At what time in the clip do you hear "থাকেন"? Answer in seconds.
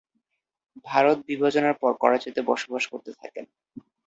3.19-3.45